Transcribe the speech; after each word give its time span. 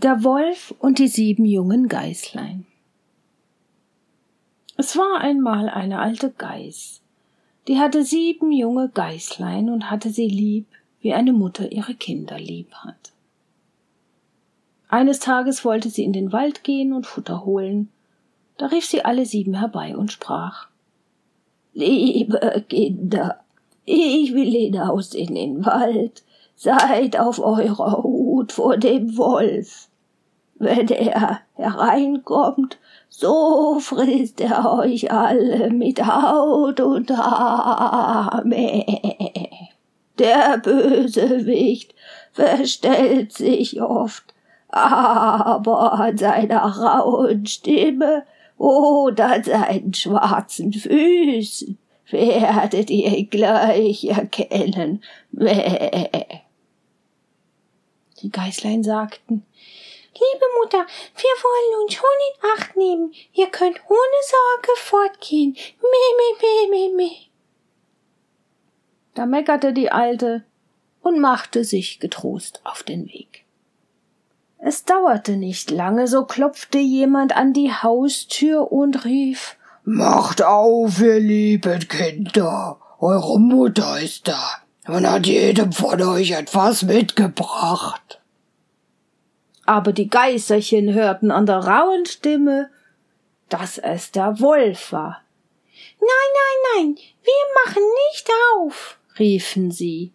Der 0.00 0.22
Wolf 0.22 0.72
und 0.78 1.00
die 1.00 1.08
sieben 1.08 1.44
jungen 1.44 1.88
Geißlein. 1.88 2.64
Es 4.76 4.96
war 4.96 5.20
einmal 5.20 5.68
eine 5.68 5.98
alte 5.98 6.30
Geiß, 6.30 7.00
die 7.66 7.80
hatte 7.80 8.04
sieben 8.04 8.52
junge 8.52 8.90
Geißlein 8.90 9.68
und 9.68 9.90
hatte 9.90 10.10
sie 10.10 10.28
lieb, 10.28 10.66
wie 11.00 11.14
eine 11.14 11.32
Mutter 11.32 11.72
ihre 11.72 11.96
Kinder 11.96 12.38
lieb 12.38 12.72
hat. 12.74 13.10
Eines 14.88 15.18
Tages 15.18 15.64
wollte 15.64 15.90
sie 15.90 16.04
in 16.04 16.12
den 16.12 16.30
Wald 16.30 16.62
gehen 16.62 16.92
und 16.92 17.04
Futter 17.04 17.44
holen, 17.44 17.88
da 18.56 18.66
rief 18.66 18.86
sie 18.86 19.04
alle 19.04 19.26
sieben 19.26 19.54
herbei 19.54 19.96
und 19.96 20.12
sprach 20.12 20.68
Liebe 21.74 22.64
Kinder, 22.68 23.40
ich 23.84 24.32
will 24.32 24.52
hinaus 24.52 25.12
in 25.12 25.34
den 25.34 25.66
Wald, 25.66 26.22
seid 26.54 27.18
auf 27.18 27.38
eurer 27.38 28.02
Hut 28.02 28.52
vor 28.52 28.76
dem 28.76 29.16
Wolf. 29.16 29.87
Wenn 30.60 30.88
er 30.88 31.40
hereinkommt, 31.54 32.78
so 33.08 33.78
frisst 33.80 34.40
er 34.40 34.72
euch 34.72 35.12
alle 35.12 35.70
mit 35.70 36.04
Haut 36.04 36.80
und 36.80 37.10
Haar. 37.10 38.42
Der 40.18 40.58
Bösewicht 40.58 41.94
verstellt 42.32 43.32
sich 43.32 43.80
oft, 43.80 44.34
aber 44.68 45.92
an 45.92 46.18
seiner 46.18 46.62
rauen 46.62 47.46
Stimme 47.46 48.24
oder 48.56 49.42
seinen 49.44 49.94
schwarzen 49.94 50.72
Füßen 50.72 51.78
werdet 52.10 52.90
ihr 52.90 53.24
gleich 53.26 54.04
erkennen. 54.04 55.02
Die 58.22 58.30
Geißlein 58.30 58.82
sagten, 58.82 59.44
Liebe 60.20 60.44
Mutter, 60.60 60.86
wir 61.16 61.34
wollen 61.42 61.82
uns 61.82 61.94
schon 61.94 62.04
in 62.28 62.50
Acht 62.56 62.76
nehmen. 62.76 63.12
Ihr 63.32 63.48
könnt 63.48 63.80
ohne 63.88 64.20
Sorge 64.26 64.76
fortgehen. 64.76 65.52
Meh, 65.52 66.10
meh, 66.18 66.68
meh, 66.70 66.88
meh, 66.88 66.94
meh. 66.94 67.16
Da 69.14 69.26
meckerte 69.26 69.72
die 69.72 69.90
Alte 69.90 70.44
und 71.02 71.20
machte 71.20 71.64
sich 71.64 72.00
getrost 72.00 72.60
auf 72.64 72.82
den 72.82 73.06
Weg. 73.06 73.44
Es 74.58 74.84
dauerte 74.84 75.36
nicht 75.36 75.70
lange, 75.70 76.08
so 76.08 76.24
klopfte 76.24 76.78
jemand 76.78 77.36
an 77.36 77.52
die 77.52 77.72
Haustür 77.72 78.72
und 78.72 79.04
rief 79.04 79.56
Macht 79.84 80.42
auf, 80.42 81.00
ihr 81.00 81.20
lieben 81.20 81.88
Kinder, 81.88 82.78
eure 82.98 83.38
Mutter 83.38 84.00
ist 84.00 84.28
da 84.28 84.58
und 84.86 85.08
hat 85.08 85.26
jedem 85.26 85.72
von 85.72 86.02
euch 86.02 86.32
etwas 86.32 86.82
mitgebracht. 86.82 88.17
Aber 89.68 89.92
die 89.92 90.08
Geißerchen 90.08 90.94
hörten 90.94 91.30
an 91.30 91.44
der 91.44 91.58
rauen 91.58 92.06
Stimme, 92.06 92.70
dass 93.50 93.76
es 93.76 94.10
der 94.12 94.40
Wolf 94.40 94.92
war. 94.92 95.22
Nein, 96.00 96.08
nein, 96.08 96.56
nein, 96.74 96.98
wir 97.22 97.64
machen 97.66 97.82
nicht 98.08 98.30
auf, 98.56 98.98
riefen 99.18 99.70
sie. 99.70 100.14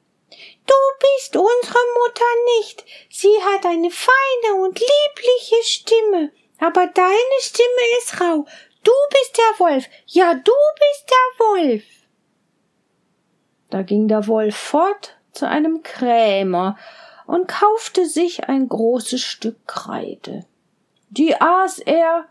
Du 0.66 0.74
bist 1.00 1.36
unsere 1.36 1.80
Mutter 2.00 2.26
nicht. 2.58 2.84
Sie 3.12 3.36
hat 3.44 3.64
eine 3.68 3.92
feine 3.92 4.60
und 4.60 4.80
liebliche 4.80 5.64
Stimme. 5.64 6.32
Aber 6.58 6.88
deine 6.88 7.40
Stimme 7.42 7.98
ist 8.00 8.20
rau. 8.20 8.48
Du 8.84 8.92
bist 9.12 9.38
der 9.38 9.68
Wolf. 9.68 9.86
Ja, 10.08 10.34
du 10.34 10.52
bist 10.80 11.12
der 11.12 11.46
Wolf. 11.46 11.84
Da 13.70 13.84
ging 13.84 14.08
der 14.08 14.26
Wolf 14.26 14.56
fort 14.56 15.16
zu 15.32 15.48
einem 15.48 15.84
Krämer 15.84 16.76
und 17.26 17.48
kaufte 17.48 18.06
sich 18.06 18.50
ein 18.50 18.68
großes 18.68 19.22
Stück 19.22 19.68
Kreide. 19.68 20.46
Die 21.10 21.40
aß 21.40 21.80
er 21.80 22.26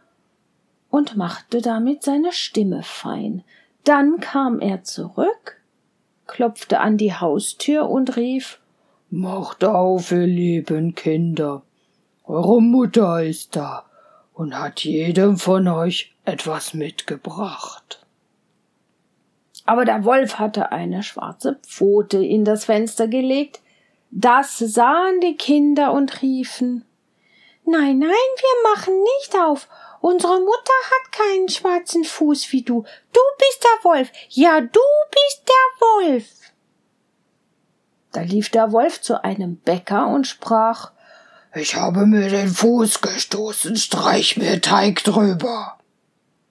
und 0.91 1.17
machte 1.17 1.62
damit 1.62 2.03
seine 2.03 2.33
Stimme 2.33 2.83
fein. 2.83 3.45
Dann 3.85 4.20
kam 4.20 4.61
er 4.61 4.85
zurück 4.85 5.63
klopfte 6.33 6.81
an 6.81 6.97
die 6.97 7.13
Haustür 7.13 7.89
und 7.89 8.17
rief 8.17 8.58
Macht 9.11 9.63
auf, 9.64 10.11
ihr 10.11 10.27
lieben 10.27 10.95
Kinder. 10.95 11.63
Eure 12.25 12.63
Mutter 12.63 13.23
ist 13.23 13.55
da 13.55 13.85
und 14.33 14.58
hat 14.58 14.81
jedem 14.85 15.36
von 15.36 15.69
euch 15.69 16.14
etwas 16.25 16.73
mitgebracht. 16.73 18.07
Aber 19.67 19.85
der 19.85 20.07
Wolf 20.07 20.39
hatte 20.39 20.73
eine 20.73 21.02
schwarze 21.02 21.58
Pfote 21.63 22.25
in 22.25 22.47
das 22.47 22.64
Fenster 22.64 23.07
gelegt. 23.07 23.61
Das 24.14 24.58
sahen 24.58 25.20
die 25.20 25.39
Kinder 25.39 25.92
und 25.92 26.20
riefen 26.20 26.84
Nein, 27.64 27.98
nein, 27.98 28.11
wir 28.11 28.70
machen 28.70 28.95
nicht 28.95 29.34
auf. 29.36 29.68
Unsere 30.00 30.39
Mutter 30.40 30.73
hat 30.90 31.12
keinen 31.12 31.48
schwarzen 31.48 32.05
Fuß 32.05 32.52
wie 32.52 32.62
du. 32.62 32.84
Du 33.12 33.20
bist 33.39 33.64
der 33.64 33.90
Wolf. 33.90 34.11
Ja, 34.28 34.61
du 34.61 34.80
bist 35.11 35.48
der 35.48 35.80
Wolf. 35.80 36.24
Da 38.12 38.20
lief 38.20 38.51
der 38.51 38.72
Wolf 38.72 39.01
zu 39.01 39.24
einem 39.24 39.56
Bäcker 39.56 40.08
und 40.08 40.27
sprach 40.27 40.90
Ich 41.55 41.77
habe 41.77 42.05
mir 42.05 42.28
den 42.28 42.48
Fuß 42.48 43.01
gestoßen, 43.01 43.77
streich 43.77 44.36
mir 44.36 44.61
Teig 44.61 45.05
drüber. 45.05 45.78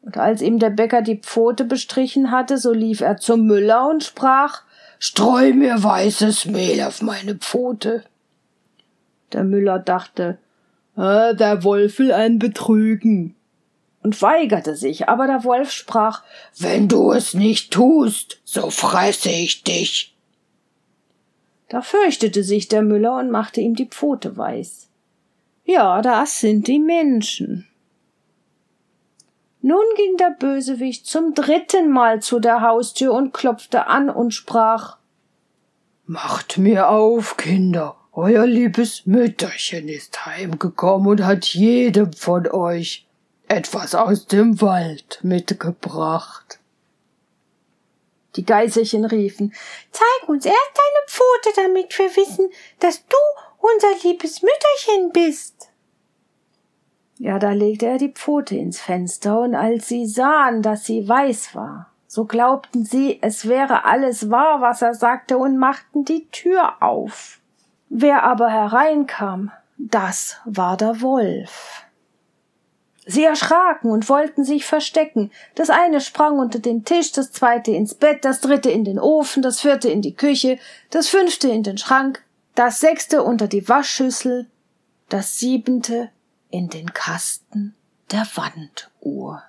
Und 0.02 0.18
als 0.18 0.42
ihm 0.42 0.58
der 0.58 0.72
Bäcker 0.72 1.04
die 1.04 1.20
Pfote 1.20 1.66
bestrichen 1.66 2.32
hatte, 2.32 2.58
so 2.58 2.72
lief 2.72 3.02
er 3.02 3.18
zum 3.18 3.46
Müller 3.46 3.88
und 3.88 4.04
sprach 4.04 4.64
Streu 5.04 5.52
mir 5.54 5.82
weißes 5.82 6.46
Mehl 6.46 6.80
auf 6.84 7.02
meine 7.02 7.34
Pfote. 7.34 8.04
Der 9.34 9.44
Müller 9.44 9.80
dachte, 9.80 10.38
ah, 10.96 11.34
der 11.34 11.64
Wolf 11.64 11.98
will 11.98 12.12
einen 12.14 12.38
betrügen 12.38 13.34
und 14.04 14.22
weigerte 14.22 14.76
sich, 14.76 15.10
aber 15.10 15.26
der 15.26 15.44
Wolf 15.44 15.72
sprach 15.72 16.22
Wenn 16.56 16.88
du 16.88 17.12
es 17.12 17.34
nicht 17.34 17.74
tust, 17.74 18.42
so 18.44 18.70
fresse 18.70 19.32
ich 19.32 19.64
dich. 19.64 20.16
Da 21.68 21.82
fürchtete 21.82 22.44
sich 22.44 22.68
der 22.68 22.84
Müller 22.84 23.18
und 23.18 23.32
machte 23.32 23.60
ihm 23.60 23.74
die 23.74 23.88
Pfote 23.88 24.38
weiß. 24.38 24.88
Ja, 25.66 26.04
das 26.04 26.42
sind 26.42 26.68
die 26.68 26.78
Menschen. 26.78 27.68
Nun 29.62 29.84
ging 29.96 30.18
der 30.18 30.32
Bösewicht 30.32 31.06
zum 31.06 31.36
dritten 31.36 31.92
Mal 31.92 32.22
zu 32.22 32.40
der 32.40 32.62
Haustür 32.62 33.14
und 33.14 33.34
klopfte 33.34 33.88
an 33.88 34.10
und 34.10 34.32
sprach 34.32 34.98
Macht 36.06 36.58
mir 36.58 36.90
auf, 36.90 37.38
Kinder, 37.38 37.96
euer 38.12 38.46
liebes 38.46 39.06
Mütterchen 39.06 39.88
ist 39.88 40.26
heimgekommen 40.26 41.08
und 41.08 41.24
hat 41.24 41.46
jedem 41.46 42.12
von 42.12 42.48
euch 42.48 43.08
etwas 43.48 43.96
aus 43.96 44.26
dem 44.26 44.62
Wald 44.62 45.20
mitgebracht. 45.22 46.60
Die 48.36 48.46
Geiserchen 48.46 49.06
riefen, 49.06 49.54
zeig 49.92 50.30
uns 50.30 50.46
erst 50.46 50.58
deine 50.58 51.08
Pfote, 51.08 51.50
damit 51.56 51.98
wir 52.00 52.16
wissen, 52.16 52.50
dass 52.80 53.06
du 53.06 53.18
unser 53.60 54.08
liebes 54.08 54.42
Mütterchen 54.42 55.12
bist. 55.12 55.71
Ja, 57.22 57.38
da 57.38 57.52
legte 57.52 57.86
er 57.86 58.00
die 58.00 58.10
Pfote 58.10 58.56
ins 58.56 58.82
Fenster, 58.82 59.42
und 59.42 59.54
als 59.54 59.88
sie 59.88 60.08
sahen, 60.08 60.64
dass 60.64 60.86
sie 60.86 61.08
weiß 61.08 61.54
war, 61.54 61.92
so 62.08 62.26
glaubten 62.26 62.84
sie, 62.84 63.20
es 63.22 63.48
wäre 63.48 63.86
alles 63.86 64.32
wahr, 64.32 64.60
was 64.62 64.82
er 64.82 64.96
sagte, 64.96 65.38
und 65.38 65.56
machten 65.60 66.04
die 66.04 66.28
Tür 66.32 66.82
auf. 66.82 67.40
Wer 67.90 68.24
aber 68.24 68.50
hereinkam, 68.50 69.52
das 69.78 70.38
war 70.46 70.78
der 70.78 71.02
Wolf. 71.02 71.84
Sie 73.06 73.24
erschraken 73.24 73.92
und 73.92 74.10
wollten 74.10 74.44
sich 74.44 74.66
verstecken. 74.66 75.30
Das 75.54 75.70
eine 75.70 76.02
sprang 76.02 76.40
unter 76.40 76.58
den 76.58 76.86
Tisch, 76.86 77.12
das 77.12 77.32
zweite 77.32 77.70
ins 77.70 77.94
Bett, 77.94 78.26
das 78.26 78.42
dritte 78.42 78.72
in 78.72 78.84
den 78.84 78.98
Ofen, 78.98 79.44
das 79.44 79.62
vierte 79.62 79.90
in 79.90 80.02
die 80.02 80.16
Küche, 80.16 80.58
das 80.90 81.08
fünfte 81.08 81.50
in 81.50 81.62
den 81.62 81.78
Schrank, 81.78 82.24
das 82.56 82.80
sechste 82.80 83.22
unter 83.22 83.48
die 83.48 83.70
Waschschüssel, 83.70 84.48
das 85.08 85.38
siebente 85.38 86.10
in 86.52 86.70
den 86.70 86.94
Kasten 86.94 87.76
der 88.12 88.28
Wanduhr. 88.36 89.44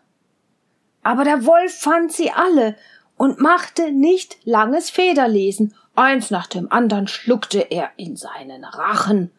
Aber 1.03 1.25
der 1.25 1.45
Wolf 1.45 1.75
fand 1.75 2.13
sie 2.13 2.31
alle 2.31 2.77
und 3.17 3.41
machte 3.41 3.93
nicht 3.93 4.39
langes 4.45 4.91
Federlesen. 4.91 5.75
Eins 5.95 6.31
nach 6.31 6.47
dem 6.47 6.71
andern 6.73 7.09
schluckte 7.09 7.59
er 7.71 7.91
in 7.97 8.17
seinen 8.17 8.65
Rachen. 8.65 9.31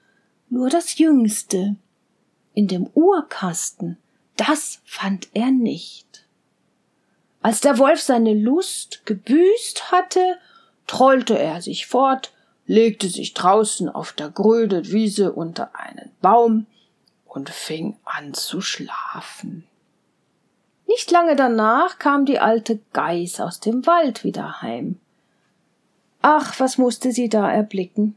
Nur 0.49 0.69
das 0.69 0.97
jüngste 0.97 1.75
in 2.53 2.67
dem 2.67 2.87
Uhrkasten 2.93 3.97
das 4.35 4.81
fand 4.83 5.29
er 5.33 5.51
nicht. 5.51 6.25
Als 7.41 7.61
der 7.61 7.77
Wolf 7.77 8.01
seine 8.01 8.33
Lust 8.33 9.05
gebüßt 9.05 9.91
hatte, 9.91 10.37
trollte 10.87 11.37
er 11.37 11.61
sich 11.61 11.87
fort, 11.87 12.33
legte 12.65 13.09
sich 13.09 13.33
draußen 13.33 13.89
auf 13.89 14.13
der 14.13 14.29
grünen 14.29 14.91
Wiese 14.91 15.33
unter 15.33 15.77
einen 15.77 16.11
Baum 16.21 16.65
und 17.33 17.49
fing 17.49 17.97
an 18.05 18.33
zu 18.33 18.61
schlafen. 18.61 19.65
Nicht 20.87 21.09
lange 21.11 21.35
danach 21.35 21.97
kam 21.97 22.25
die 22.25 22.39
alte 22.39 22.79
Geiß 22.93 23.41
aus 23.41 23.59
dem 23.59 23.85
Wald 23.87 24.23
wieder 24.23 24.61
heim. 24.61 24.99
Ach, 26.21 26.59
was 26.59 26.77
musste 26.77 27.11
sie 27.11 27.29
da 27.29 27.51
erblicken? 27.51 28.15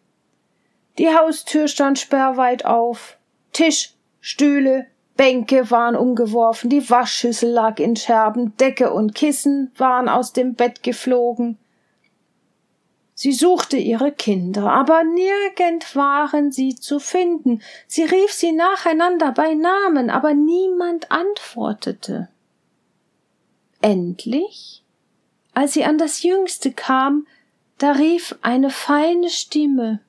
Die 0.98 1.08
Haustür 1.08 1.68
stand 1.68 1.98
sperrweit 1.98 2.64
auf, 2.64 3.16
Tisch, 3.52 3.94
Stühle, 4.20 4.86
Bänke 5.16 5.70
waren 5.70 5.96
umgeworfen, 5.96 6.68
die 6.68 6.88
Waschschüssel 6.88 7.50
lag 7.50 7.78
in 7.78 7.96
Scherben, 7.96 8.56
Decke 8.58 8.92
und 8.92 9.14
Kissen 9.14 9.72
waren 9.76 10.08
aus 10.08 10.32
dem 10.34 10.54
Bett 10.54 10.82
geflogen. 10.82 11.58
Sie 13.18 13.32
suchte 13.32 13.78
ihre 13.78 14.12
Kinder, 14.12 14.70
aber 14.70 15.02
nirgend 15.02 15.96
waren 15.96 16.52
sie 16.52 16.76
zu 16.76 17.00
finden. 17.00 17.62
Sie 17.86 18.04
rief 18.04 18.30
sie 18.30 18.52
nacheinander 18.52 19.32
bei 19.32 19.54
Namen, 19.54 20.10
aber 20.10 20.34
niemand 20.34 21.10
antwortete. 21.10 22.28
Endlich, 23.80 24.84
als 25.54 25.72
sie 25.72 25.84
an 25.84 25.96
das 25.96 26.22
Jüngste 26.22 26.72
kam, 26.72 27.26
da 27.78 27.92
rief 27.92 28.36
eine 28.42 28.68
feine 28.68 29.30
Stimme 29.30 30.00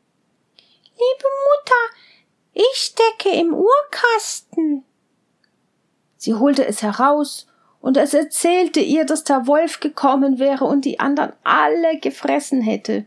Liebe 0.98 1.28
Mutter, 1.48 1.96
ich 2.54 2.76
stecke 2.76 3.30
im 3.30 3.54
Uhrkasten. 3.54 4.84
Sie 6.18 6.34
holte 6.34 6.66
es 6.66 6.82
heraus, 6.82 7.48
und 7.82 7.98
es 7.98 8.14
erzählte 8.14 8.80
ihr, 8.80 9.06
dass 9.06 9.24
der 9.24 9.48
Wolf 9.48 9.80
gekommen 9.80 10.40
wäre 10.40 10.66
und 10.66 10.86
die 10.86 11.00
anderen 11.00 11.34
alle 11.44 12.00
gefressen 12.00 12.62
hätte. 12.62 13.06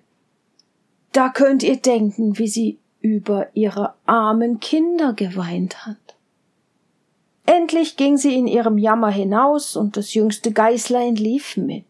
Da 1.12 1.28
könnt 1.28 1.62
ihr 1.62 1.76
denken, 1.76 2.38
wie 2.38 2.48
sie 2.48 2.78
über 3.00 3.48
ihre 3.54 3.94
armen 4.06 4.60
Kinder 4.60 5.12
geweint 5.12 5.86
hat. 5.86 5.96
Endlich 7.46 7.96
ging 7.96 8.16
sie 8.16 8.36
in 8.36 8.46
ihrem 8.46 8.78
Jammer 8.78 9.10
hinaus, 9.10 9.74
und 9.74 9.96
das 9.96 10.14
jüngste 10.14 10.52
Geißlein 10.52 11.16
lief 11.16 11.56
mit. 11.56 11.84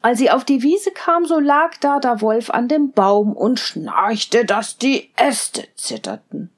Als 0.00 0.18
sie 0.18 0.30
auf 0.30 0.44
die 0.44 0.62
Wiese 0.62 0.92
kam, 0.92 1.26
so 1.26 1.40
lag 1.40 1.76
da 1.78 1.98
der 1.98 2.20
Wolf 2.20 2.50
an 2.50 2.68
dem 2.68 2.92
Baum 2.92 3.32
und 3.32 3.58
schnarchte, 3.58 4.44
dass 4.44 4.78
die 4.78 5.10
Äste 5.16 5.66
zitterten. 5.74 6.50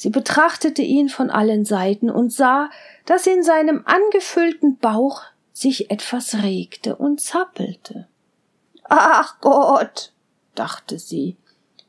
Sie 0.00 0.08
betrachtete 0.08 0.80
ihn 0.80 1.10
von 1.10 1.28
allen 1.28 1.66
Seiten 1.66 2.08
und 2.08 2.32
sah, 2.32 2.70
dass 3.04 3.26
in 3.26 3.42
seinem 3.42 3.82
angefüllten 3.84 4.78
Bauch 4.78 5.24
sich 5.52 5.90
etwas 5.90 6.42
regte 6.42 6.96
und 6.96 7.20
zappelte. 7.20 8.08
Ach 8.84 9.38
Gott, 9.42 10.14
dachte 10.54 10.98
sie, 10.98 11.36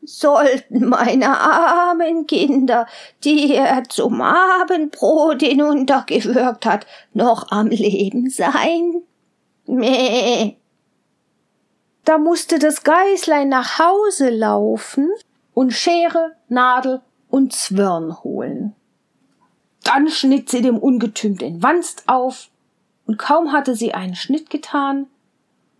sollten 0.04 0.90
meine 0.90 1.40
armen 1.40 2.28
Kinder, 2.28 2.86
die 3.24 3.56
er 3.56 3.86
zum 3.86 4.22
Abendbrot 4.22 5.42
hinuntergewürgt 5.42 6.66
hat, 6.66 6.86
noch 7.14 7.50
am 7.50 7.68
Leben 7.68 8.30
sein? 8.30 9.04
Meh. 9.68 10.58
Da 12.04 12.18
musste 12.18 12.60
das 12.60 12.84
Geißlein 12.84 13.48
nach 13.48 13.80
Hause 13.80 14.32
laufen 14.32 15.10
und 15.54 15.72
Schere, 15.72 16.36
Nadel 16.50 17.02
und 17.32 17.54
Zwirn 17.54 18.24
holen. 18.24 18.76
Dann 19.84 20.10
schnitt 20.10 20.50
sie 20.50 20.62
dem 20.62 20.78
Ungetüm 20.78 21.38
den 21.38 21.64
Wanst 21.64 22.04
auf, 22.08 22.50
und 23.08 23.18
kaum 23.18 23.52
hatte 23.52 23.76
sie 23.76 23.94
einen 23.94 24.16
Schnitt 24.16 24.52
getan, 24.52 25.08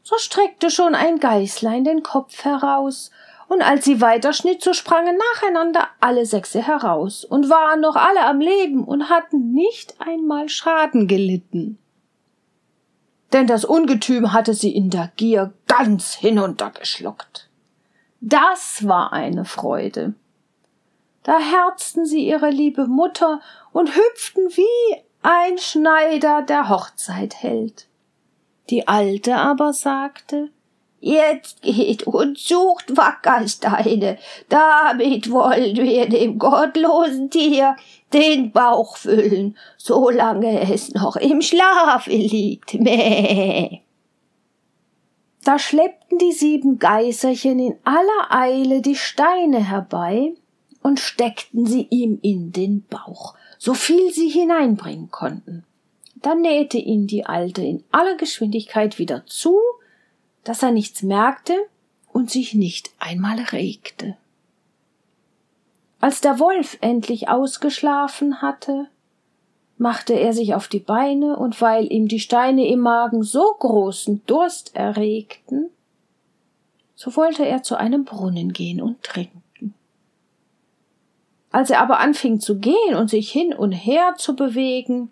so 0.02 0.18
streckte 0.18 0.72
schon 0.72 0.96
ein 0.96 1.20
Geißlein 1.20 1.84
den 1.84 2.02
Kopf 2.02 2.44
heraus, 2.44 3.12
und 3.48 3.62
als 3.62 3.86
sie 3.86 4.02
weiterschnitt, 4.02 4.64
so 4.64 4.74
sprangen 4.74 5.18
nacheinander 5.18 5.90
alle 6.00 6.26
sechse 6.26 6.66
heraus 6.66 7.26
und 7.26 7.50
waren 7.50 7.82
noch 7.82 7.98
alle 7.98 8.26
am 8.26 8.40
Leben 8.40 8.84
und 8.84 9.10
hatten 9.10 9.52
nicht 9.52 9.96
einmal 10.00 10.50
Schaden 10.50 11.08
gelitten 11.08 11.78
denn 13.34 13.48
das 13.48 13.66
Ungetüm 13.66 14.34
hatte 14.34 14.54
sie 14.54 14.76
in 14.76 14.90
der 14.90 15.12
Gier 15.16 15.54
ganz 15.68 16.14
hinuntergeschluckt. 16.14 17.50
Das 18.20 18.88
war 18.88 19.14
eine 19.14 19.46
Freude. 19.46 20.14
Da 21.24 21.40
herzten 21.40 22.06
sie 22.06 22.28
ihre 22.28 22.50
liebe 22.50 22.88
Mutter 22.88 23.42
und 23.72 23.96
hüpften 23.96 24.50
wie 24.50 24.98
ein 25.22 25.58
Schneider 25.58 26.42
der 26.42 26.70
Hochzeit 26.70 27.44
hält. 27.44 27.88
Die 28.70 28.88
Alte 28.88 29.36
aber 29.36 29.74
sagte, 29.74 30.50
Jetzt 31.04 31.64
geht 31.64 32.04
und 32.04 32.38
sucht 32.38 32.96
Wackersteine, 32.96 34.20
damit 34.50 35.32
wollen 35.32 35.76
wir 35.76 36.08
dem 36.08 36.38
gottlosen 36.38 37.32
Tier 37.32 37.76
den 38.14 38.52
Bauch 38.52 38.98
füllen, 38.98 39.58
solange 39.78 40.72
es 40.72 40.94
noch 40.94 41.16
im 41.16 41.42
Schlafe 41.42 42.12
liegt. 42.12 42.76
Mäh. 42.76 43.82
Da 45.44 45.58
schleppten 45.58 46.20
die 46.20 46.34
sieben 46.34 46.78
Geißerchen 46.78 47.58
in 47.58 47.78
aller 47.84 48.28
Eile 48.30 48.82
die 48.82 48.96
Steine 48.96 49.68
herbei 49.68 50.36
und 50.82 51.00
steckten 51.00 51.66
sie 51.66 51.88
ihm 51.90 52.20
in 52.22 52.52
den 52.52 52.84
Bauch, 52.84 53.36
so 53.58 53.74
viel 53.74 54.12
sie 54.12 54.30
hineinbringen 54.30 55.12
konnten. 55.12 55.64
Dann 56.16 56.42
nähte 56.42 56.78
ihn 56.78 57.08
die 57.08 57.26
Alte 57.26 57.64
in 57.64 57.84
aller 57.92 58.16
Geschwindigkeit 58.16 59.00
wieder 59.00 59.26
zu, 59.26 59.60
dass 60.44 60.64
er 60.64 60.72
nichts 60.72 61.04
merkte 61.04 61.56
und 62.12 62.30
sich 62.30 62.54
nicht 62.54 62.92
einmal 63.00 63.40
regte. 63.40 64.18
Als 66.00 66.22
der 66.22 66.40
Wolf 66.40 66.78
endlich 66.82 67.30
ausgeschlafen 67.30 68.42
hatte, 68.42 68.88
machte 69.78 70.14
er 70.14 70.34
sich 70.34 70.54
auf 70.54 70.68
die 70.68 70.80
Beine, 70.80 71.38
und 71.38 71.60
weil 71.62 71.92
ihm 71.92 72.08
die 72.08 72.20
Steine 72.20 72.68
im 72.68 72.80
Magen 72.80 73.24
so 73.24 73.56
großen 73.60 74.22
Durst 74.26 74.76
erregten, 74.76 75.70
so 76.96 77.16
wollte 77.16 77.46
er 77.46 77.64
zu 77.64 77.76
einem 77.76 78.06
Brunnen 78.06 78.54
gehen 78.54 78.82
und 78.82 79.02
trinken. 79.02 79.41
Als 81.52 81.70
er 81.70 81.82
aber 81.82 82.00
anfing 82.00 82.40
zu 82.40 82.58
gehen 82.58 82.96
und 82.96 83.10
sich 83.10 83.32
hin 83.32 83.54
und 83.54 83.72
her 83.72 84.14
zu 84.18 84.36
bewegen, 84.36 85.12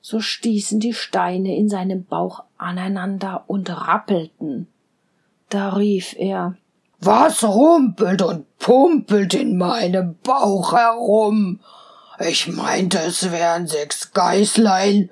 so 0.00 0.20
stießen 0.20 0.80
die 0.80 0.94
Steine 0.94 1.56
in 1.56 1.68
seinem 1.68 2.04
Bauch 2.04 2.44
aneinander 2.56 3.44
und 3.46 3.68
rappelten. 3.68 4.66
Da 5.50 5.70
rief 5.70 6.14
er 6.18 6.56
was 7.02 7.42
rumpelt 7.42 8.20
und 8.20 8.58
pumpelt 8.58 9.32
in 9.32 9.56
meinem 9.56 10.16
Bauch 10.22 10.74
herum? 10.74 11.60
Ich 12.18 12.46
meinte, 12.46 12.98
es 12.98 13.30
wären 13.32 13.66
sechs 13.66 14.12
Geißlein, 14.12 15.10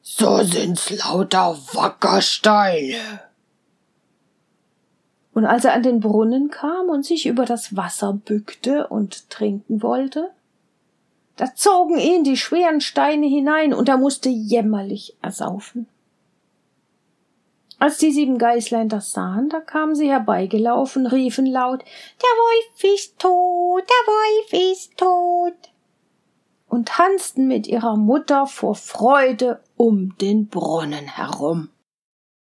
so 0.00 0.42
sind's 0.42 0.88
lauter 0.90 1.58
Wackersteine. 1.74 3.20
Und 5.36 5.44
als 5.44 5.66
er 5.66 5.74
an 5.74 5.82
den 5.82 6.00
Brunnen 6.00 6.48
kam 6.48 6.88
und 6.88 7.04
sich 7.04 7.26
über 7.26 7.44
das 7.44 7.76
Wasser 7.76 8.14
bückte 8.14 8.86
und 8.86 9.28
trinken 9.28 9.82
wollte, 9.82 10.30
da 11.36 11.54
zogen 11.54 11.98
ihn 11.98 12.24
die 12.24 12.38
schweren 12.38 12.80
Steine 12.80 13.26
hinein 13.26 13.74
und 13.74 13.90
er 13.90 13.98
musste 13.98 14.30
jämmerlich 14.30 15.14
ersaufen. 15.20 15.86
Als 17.78 17.98
die 17.98 18.12
sieben 18.12 18.38
Geißlein 18.38 18.88
das 18.88 19.12
sahen, 19.12 19.50
da 19.50 19.60
kamen 19.60 19.94
sie 19.94 20.08
herbeigelaufen, 20.08 21.06
riefen 21.06 21.44
laut 21.44 21.82
Der 21.82 22.86
Wolf 22.86 22.94
ist 22.94 23.18
tot, 23.18 23.82
der 23.86 24.14
Wolf 24.14 24.72
ist 24.72 24.96
tot 24.96 25.70
und 26.66 26.88
tanzten 26.88 27.46
mit 27.46 27.66
ihrer 27.66 27.98
Mutter 27.98 28.46
vor 28.46 28.74
Freude 28.74 29.60
um 29.76 30.16
den 30.16 30.48
Brunnen 30.48 31.04
herum. 31.04 31.68